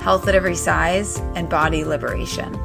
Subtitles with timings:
[0.00, 2.58] health at every size, and body liberation.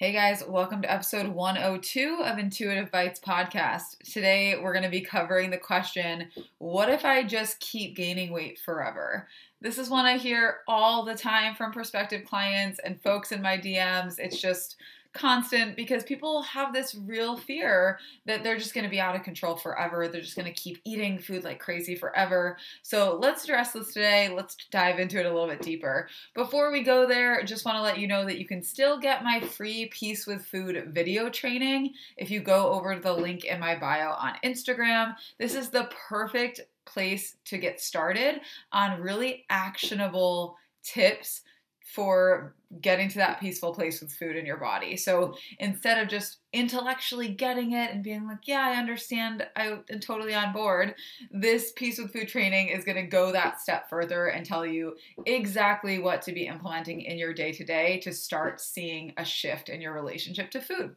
[0.00, 3.98] Hey guys, welcome to episode 102 of Intuitive Bites podcast.
[4.10, 8.58] Today we're going to be covering the question What if I just keep gaining weight
[8.58, 9.28] forever?
[9.60, 13.58] This is one I hear all the time from prospective clients and folks in my
[13.58, 14.18] DMs.
[14.18, 14.76] It's just
[15.12, 19.22] constant because people have this real fear that they're just going to be out of
[19.24, 20.06] control forever.
[20.06, 22.56] They're just going to keep eating food like crazy forever.
[22.82, 24.32] So let's address this today.
[24.34, 26.08] Let's dive into it a little bit deeper.
[26.34, 29.24] Before we go there, just want to let you know that you can still get
[29.24, 33.58] my free Peace with Food video training if you go over to the link in
[33.58, 35.16] my bio on Instagram.
[35.38, 38.40] This is the perfect place to get started
[38.72, 41.42] on really actionable tips
[41.80, 44.96] for getting to that peaceful place with food in your body.
[44.96, 50.34] So instead of just intellectually getting it and being like, yeah, I understand, I'm totally
[50.34, 50.94] on board,
[51.32, 54.96] this Peace with Food training is going to go that step further and tell you
[55.26, 59.68] exactly what to be implementing in your day to day to start seeing a shift
[59.68, 60.94] in your relationship to food.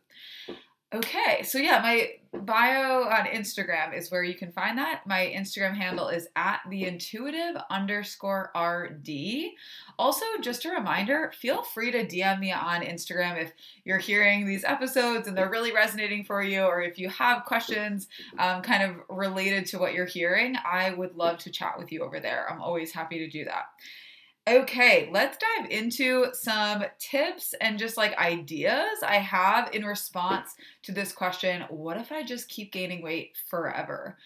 [0.93, 5.07] Okay, so yeah, my bio on Instagram is where you can find that.
[5.07, 9.09] My Instagram handle is at the intuitive underscore RD.
[9.97, 13.53] Also, just a reminder feel free to DM me on Instagram if
[13.85, 18.07] you're hearing these episodes and they're really resonating for you, or if you have questions
[18.37, 20.55] um, kind of related to what you're hearing.
[20.63, 22.47] I would love to chat with you over there.
[22.51, 23.65] I'm always happy to do that.
[24.45, 30.91] Okay, let's dive into some tips and just like ideas I have in response to
[30.91, 34.17] this question What if I just keep gaining weight forever?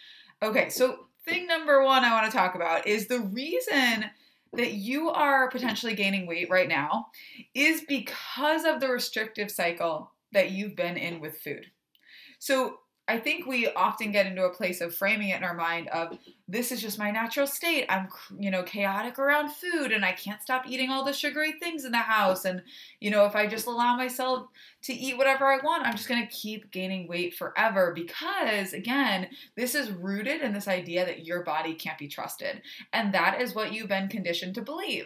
[0.41, 4.05] Okay, so thing number one I want to talk about is the reason
[4.53, 7.07] that you are potentially gaining weight right now
[7.53, 11.65] is because of the restrictive cycle that you've been in with food.
[12.39, 12.79] So,
[13.09, 16.17] I think we often get into a place of framing it in our mind of
[16.49, 17.85] this is just my natural state.
[17.89, 21.85] I'm you know chaotic around food and I can't stop eating all the sugary things
[21.85, 22.61] in the house and
[22.99, 24.47] you know if I just allow myself
[24.83, 29.27] to eat whatever I want, I'm just going to keep gaining weight forever because again,
[29.55, 32.61] this is rooted in this idea that your body can't be trusted.
[32.93, 35.05] And that is what you've been conditioned to believe.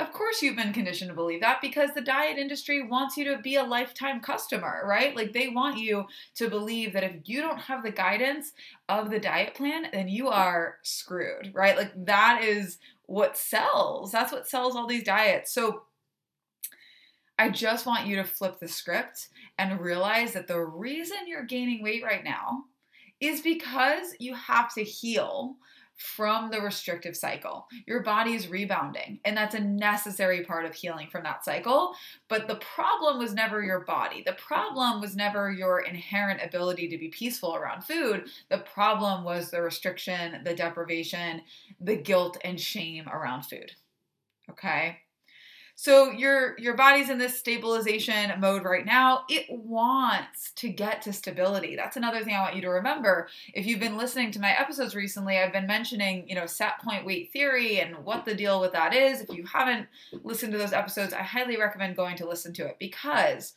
[0.00, 3.42] Of course, you've been conditioned to believe that because the diet industry wants you to
[3.42, 5.14] be a lifetime customer, right?
[5.14, 6.06] Like they want you
[6.36, 8.52] to believe that if you don't have the guidance
[8.88, 11.76] of the diet plan, then you are screwed, right?
[11.76, 14.10] Like that is what sells.
[14.10, 15.52] That's what sells all these diets.
[15.52, 15.82] So
[17.38, 19.28] I just want you to flip the script
[19.58, 22.64] and realize that the reason you're gaining weight right now
[23.20, 25.56] is because you have to heal
[26.00, 27.66] from the restrictive cycle.
[27.86, 31.94] Your body is rebounding, and that's a necessary part of healing from that cycle.
[32.28, 34.22] But the problem was never your body.
[34.24, 38.30] The problem was never your inherent ability to be peaceful around food.
[38.48, 41.42] The problem was the restriction, the deprivation,
[41.80, 43.72] the guilt and shame around food.
[44.50, 45.00] Okay?
[45.82, 49.24] So your your body's in this stabilization mode right now.
[49.30, 51.74] It wants to get to stability.
[51.74, 53.28] That's another thing I want you to remember.
[53.54, 57.06] If you've been listening to my episodes recently, I've been mentioning, you know, set point
[57.06, 59.22] weight theory and what the deal with that is.
[59.22, 59.88] If you haven't
[60.22, 63.54] listened to those episodes, I highly recommend going to listen to it because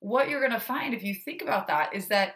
[0.00, 2.34] what you're going to find if you think about that is that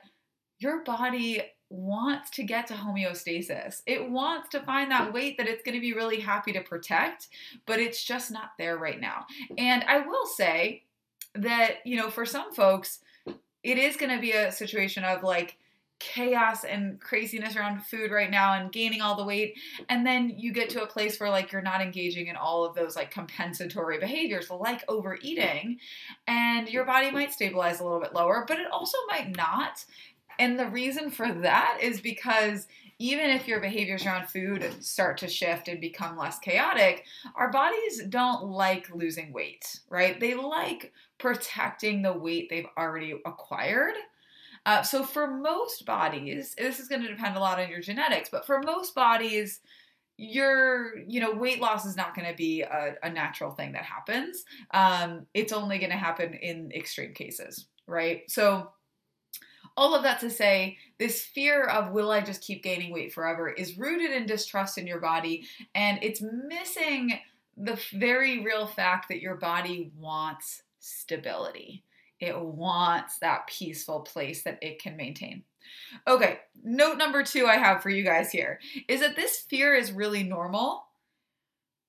[0.60, 3.82] your body wants to get to homeostasis.
[3.86, 7.28] It wants to find that weight that it's going to be really happy to protect,
[7.64, 9.26] but it's just not there right now.
[9.56, 10.82] And I will say
[11.36, 12.98] that, you know, for some folks,
[13.62, 15.56] it is going to be a situation of like,
[16.00, 19.54] chaos and craziness around food right now and gaining all the weight
[19.90, 22.74] and then you get to a place where like you're not engaging in all of
[22.74, 25.78] those like compensatory behaviors like overeating
[26.26, 29.84] and your body might stabilize a little bit lower but it also might not
[30.40, 32.66] and the reason for that is because
[32.98, 37.04] even if your behaviors around food start to shift and become less chaotic,
[37.36, 40.18] our bodies don't like losing weight, right?
[40.18, 43.94] They like protecting the weight they've already acquired.
[44.64, 48.30] Uh, so for most bodies, this is going to depend a lot on your genetics,
[48.30, 49.60] but for most bodies,
[50.16, 53.84] your you know weight loss is not going to be a, a, natural thing that
[53.84, 54.44] happens.
[54.72, 58.22] Um, it's only going to happen in extreme cases, right?
[58.28, 58.70] So
[59.76, 63.48] all of that to say, this fear of will I just keep gaining weight forever
[63.48, 67.18] is rooted in distrust in your body and it's missing
[67.56, 71.84] the very real fact that your body wants stability.
[72.18, 75.44] It wants that peaceful place that it can maintain.
[76.06, 79.92] Okay, note number two I have for you guys here is that this fear is
[79.92, 80.86] really normal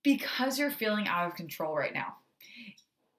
[0.03, 2.15] because you're feeling out of control right now.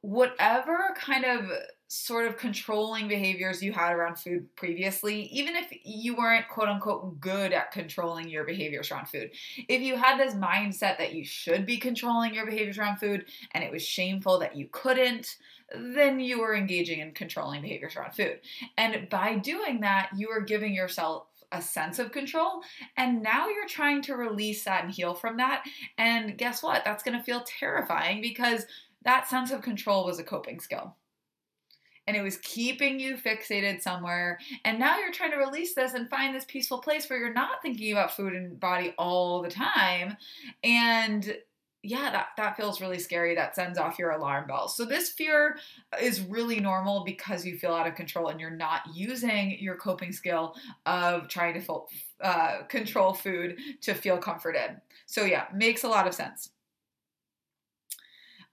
[0.00, 1.50] Whatever kind of
[1.94, 7.20] sort of controlling behaviors you had around food previously, even if you weren't quote unquote
[7.20, 9.30] good at controlling your behaviors around food,
[9.68, 13.62] if you had this mindset that you should be controlling your behaviors around food and
[13.62, 15.36] it was shameful that you couldn't,
[15.74, 18.40] then you were engaging in controlling behaviors around food.
[18.78, 22.62] And by doing that, you are giving yourself a sense of control.
[22.96, 25.64] And now you're trying to release that and heal from that.
[25.98, 26.86] And guess what?
[26.86, 28.64] That's going to feel terrifying because
[29.04, 30.96] that sense of control was a coping skill
[32.12, 34.38] and it was keeping you fixated somewhere.
[34.66, 37.62] And now you're trying to release this and find this peaceful place where you're not
[37.62, 40.18] thinking about food and body all the time.
[40.62, 41.34] And
[41.82, 43.34] yeah, that, that feels really scary.
[43.34, 44.76] That sends off your alarm bells.
[44.76, 45.56] So, this fear
[46.00, 50.12] is really normal because you feel out of control and you're not using your coping
[50.12, 50.54] skill
[50.84, 51.80] of trying to
[52.20, 54.80] uh, control food to feel comforted.
[55.06, 56.50] So, yeah, makes a lot of sense.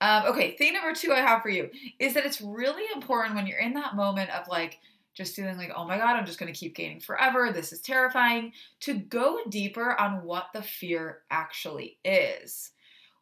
[0.02, 1.70] Um, okay, thing number two I have for you
[2.00, 4.80] is that it's really important when you're in that moment of like
[5.14, 7.52] just feeling like, oh my God, I'm just going to keep gaining forever.
[7.52, 12.72] This is terrifying, to go deeper on what the fear actually is.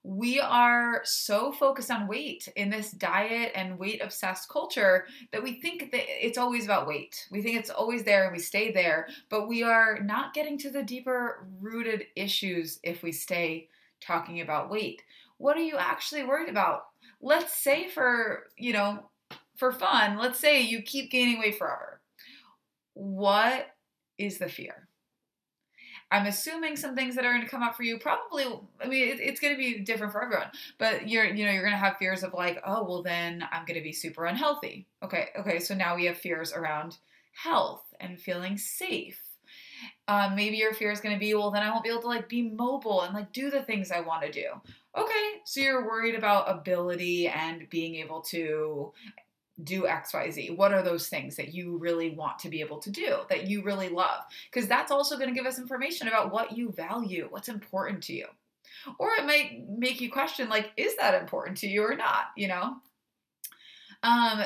[0.03, 5.59] We are so focused on weight in this diet and weight obsessed culture that we
[5.59, 7.27] think that it's always about weight.
[7.31, 10.69] We think it's always there and we stay there, but we are not getting to
[10.69, 13.68] the deeper rooted issues if we stay
[14.00, 15.01] talking about weight
[15.38, 16.86] what are you actually worried about?
[17.22, 19.10] Let's say for, you know,
[19.56, 22.01] for fun, let's say you keep gaining weight forever.
[22.94, 23.68] What
[24.18, 24.88] is the fear?
[26.10, 28.45] I'm assuming some things that are going to come up for you probably
[28.81, 30.48] I mean it, it's going to be different for everyone
[30.78, 33.66] but you're you know you're going to have fears of like oh well then I'm
[33.66, 34.88] going to be super unhealthy.
[35.04, 36.98] Okay, okay, so now we have fears around
[37.34, 39.22] health and feeling safe.
[40.07, 42.07] Um, maybe your fear is going to be well then I won't be able to
[42.07, 44.48] like be mobile and like do the things I want to do.
[44.97, 48.91] Okay, so you're worried about ability and being able to
[49.63, 50.55] do XYZ?
[50.57, 53.63] What are those things that you really want to be able to do, that you
[53.63, 54.23] really love?
[54.51, 58.13] Because that's also going to give us information about what you value, what's important to
[58.13, 58.25] you.
[58.99, 62.25] Or it might make you question, like, is that important to you or not?
[62.35, 62.77] You know?
[64.03, 64.43] Um,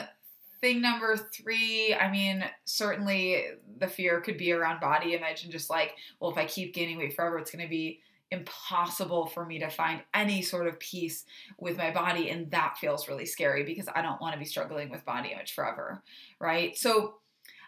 [0.61, 3.45] thing number three, I mean, certainly
[3.79, 6.97] the fear could be around body image and just like, well, if I keep gaining
[6.97, 8.01] weight forever, it's going to be
[8.31, 11.25] impossible for me to find any sort of peace
[11.59, 14.89] with my body and that feels really scary because I don't want to be struggling
[14.89, 16.01] with body image forever,
[16.39, 16.77] right?
[16.77, 17.15] So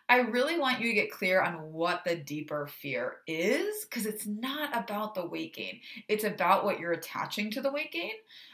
[0.10, 4.26] I really want you to get clear on what the deeper fear is because it's
[4.26, 5.80] not about the weight gain.
[6.08, 8.14] It's about what you're attaching to the weight gain.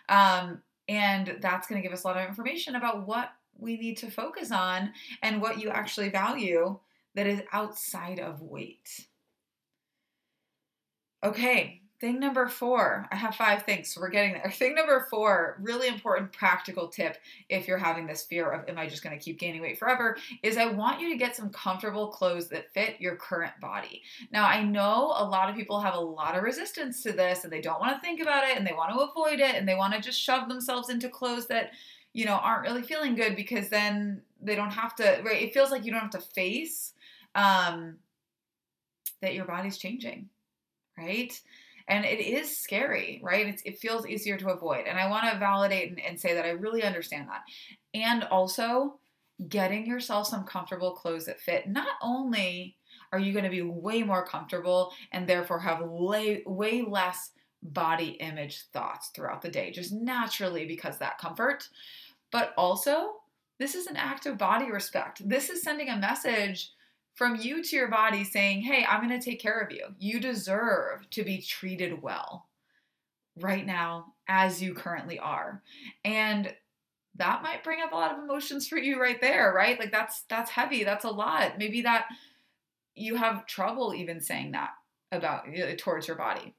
[0.10, 3.98] Um, and that's going to give us a lot of information about what we need
[3.98, 6.80] to focus on and what you actually value
[7.16, 9.08] that is outside of weight.
[11.24, 14.50] Okay, Thing number four, I have five things, so we're getting there.
[14.56, 17.18] Thing number four, really important practical tip
[17.50, 20.56] if you're having this fear of, am I just gonna keep gaining weight forever, is
[20.56, 24.02] I want you to get some comfortable clothes that fit your current body.
[24.32, 27.52] Now, I know a lot of people have a lot of resistance to this and
[27.52, 30.22] they don't wanna think about it and they wanna avoid it and they wanna just
[30.22, 31.72] shove themselves into clothes that,
[32.14, 35.42] you know, aren't really feeling good because then they don't have to, right?
[35.42, 36.94] It feels like you don't have to face
[37.36, 37.98] um,
[39.22, 40.30] that your body's changing,
[40.98, 41.38] right?
[41.90, 43.48] And it is scary right?
[43.48, 44.86] It's, it feels easier to avoid.
[44.88, 47.42] And i want to validate and, and say that i really understand that.
[47.94, 49.00] And also
[49.48, 51.68] getting yourself some comfortable clothes that fit.
[51.68, 52.76] Not only
[53.12, 57.32] are you going to be way more comfortable and therefore have way, way less
[57.62, 61.68] body image thoughts throughout the day just naturally because that comfort.
[62.32, 63.14] But also
[63.60, 65.28] this is an act of body respect.
[65.28, 66.72] This is sending a message
[67.20, 69.88] from you to your body saying, Hey, I'm going to take care of you.
[70.00, 72.48] You deserve to be treated well
[73.38, 75.62] right now as you currently are.
[76.06, 76.56] And
[77.16, 79.78] that might bring up a lot of emotions for you right there, right?
[79.78, 80.86] Like that's that's heavy.
[80.86, 81.58] That's a lot.
[81.58, 82.06] Maybe that
[82.96, 84.70] you have trouble even saying that
[85.12, 86.56] about uh, towards your body.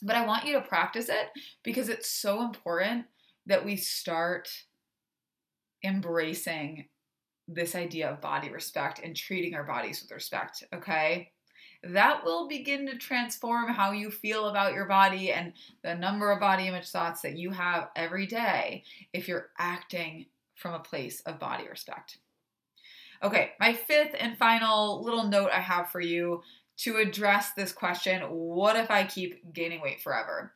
[0.00, 1.30] But I want you to practice it
[1.64, 3.06] because it's so important
[3.46, 4.48] that we start
[5.82, 6.86] embracing
[7.48, 11.32] this idea of body respect and treating our bodies with respect, okay?
[11.82, 15.52] That will begin to transform how you feel about your body and
[15.82, 20.74] the number of body image thoughts that you have every day if you're acting from
[20.74, 22.18] a place of body respect.
[23.22, 26.42] Okay, my fifth and final little note I have for you
[26.78, 30.52] to address this question what if I keep gaining weight forever?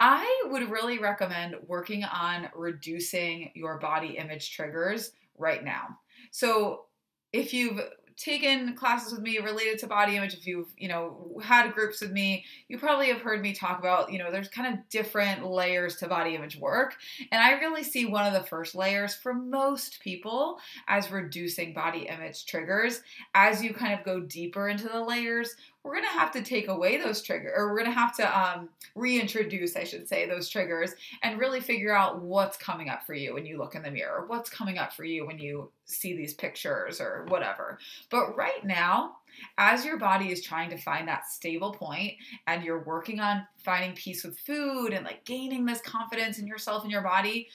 [0.00, 5.12] I would really recommend working on reducing your body image triggers
[5.42, 5.98] right now.
[6.30, 6.86] So,
[7.32, 7.80] if you've
[8.16, 12.12] taken classes with me related to body image, if you've, you know, had groups with
[12.12, 15.96] me, you probably have heard me talk about, you know, there's kind of different layers
[15.96, 16.94] to body image work.
[17.30, 20.58] And I really see one of the first layers for most people
[20.88, 23.02] as reducing body image triggers.
[23.34, 26.68] As you kind of go deeper into the layers, we're going to have to take
[26.68, 30.48] away those triggers, or we're going to have to um, reintroduce, I should say, those
[30.48, 33.90] triggers and really figure out what's coming up for you when you look in the
[33.90, 37.78] mirror, what's coming up for you when you see these pictures or whatever.
[38.10, 39.16] But right now,
[39.58, 42.12] as your body is trying to find that stable point
[42.46, 46.84] and you're working on finding peace with food and like gaining this confidence in yourself
[46.84, 47.48] and your body,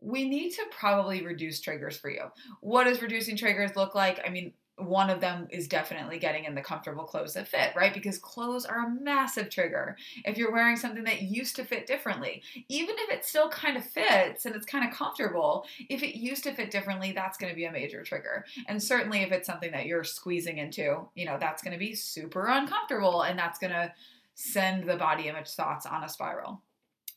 [0.00, 2.24] we need to probably reduce triggers for you.
[2.60, 4.20] What does reducing triggers look like?
[4.26, 7.92] I mean, one of them is definitely getting in the comfortable clothes that fit, right?
[7.92, 9.96] Because clothes are a massive trigger.
[10.24, 13.84] If you're wearing something that used to fit differently, even if it still kind of
[13.84, 17.56] fits and it's kind of comfortable, if it used to fit differently, that's going to
[17.56, 18.44] be a major trigger.
[18.66, 21.94] And certainly if it's something that you're squeezing into, you know, that's going to be
[21.94, 23.92] super uncomfortable and that's going to
[24.34, 26.62] send the body image thoughts on a spiral.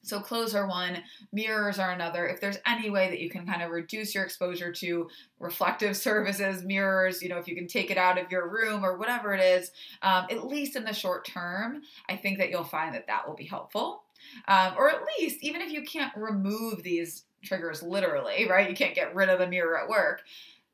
[0.06, 1.02] So clothes are one,
[1.34, 2.28] mirrors are another.
[2.28, 5.10] If there's any way that you can kind of reduce your exposure to
[5.40, 8.98] reflective surfaces, mirrors, you know, if you can take it out of your room or
[8.98, 9.72] whatever it is,
[10.04, 13.36] um, at least in the short term, I think that you'll find that that will
[13.36, 14.04] be helpful.
[14.48, 18.70] Um, or at least, even if you can't remove these triggers literally, right?
[18.70, 20.22] You can't get rid of the mirror at work.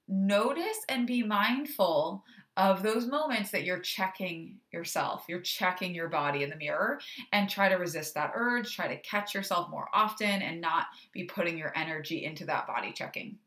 [0.07, 2.23] Notice and be mindful
[2.57, 6.99] of those moments that you're checking yourself, you're checking your body in the mirror,
[7.31, 11.23] and try to resist that urge, try to catch yourself more often, and not be
[11.23, 13.37] putting your energy into that body checking.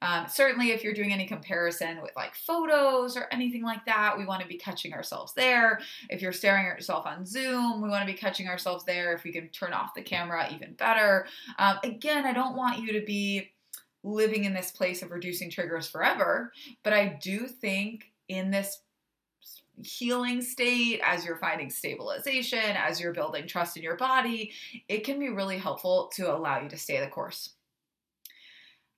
[0.00, 4.24] Um, certainly, if you're doing any comparison with like photos or anything like that, we
[4.24, 5.80] want to be catching ourselves there.
[6.08, 9.12] If you're staring at yourself on Zoom, we want to be catching ourselves there.
[9.12, 11.26] If we can turn off the camera, even better.
[11.58, 13.50] Um, again, I don't want you to be
[14.04, 16.52] living in this place of reducing triggers forever,
[16.84, 18.82] but I do think in this
[19.82, 24.52] healing state, as you're finding stabilization, as you're building trust in your body,
[24.88, 27.54] it can be really helpful to allow you to stay the course.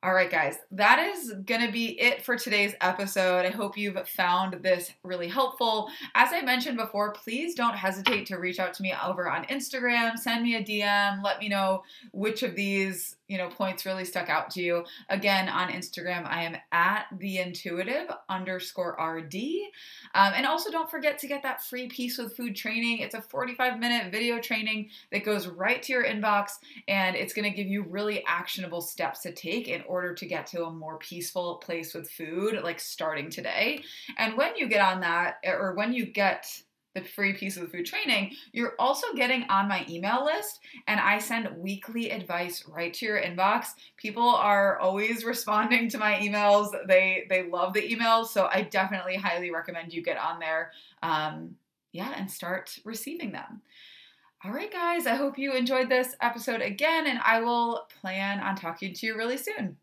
[0.03, 3.45] All right, guys, that is going to be it for today's episode.
[3.45, 5.91] I hope you've found this really helpful.
[6.15, 10.17] As I mentioned before, please don't hesitate to reach out to me over on Instagram,
[10.17, 14.29] send me a DM, let me know which of these you know points really stuck
[14.29, 14.85] out to you.
[15.09, 19.35] Again on instagram i am at the intuitive underscore rd
[20.15, 22.99] um, and also don't forget to get that free Peace with Food training.
[22.99, 26.53] It's a 45 minute video training that goes right to your inbox
[26.89, 30.47] and it's going to give you really actionable steps to take in order to get
[30.47, 33.83] to a more peaceful place with food like starting today
[34.19, 36.47] and when you get on that or when you get
[36.95, 41.19] the free Peace of food training, you're also getting on my email list and I
[41.19, 43.69] send weekly advice right to your inbox.
[43.97, 46.73] People are always responding to my emails.
[46.89, 50.73] They they love the emails, so I definitely highly recommend you get on there.
[51.03, 51.57] Um,
[51.93, 53.63] yeah, and start receiving them.
[54.43, 58.57] All right, guys, I hope you enjoyed this episode again, and I will plan on
[58.57, 59.77] talking to you really soon.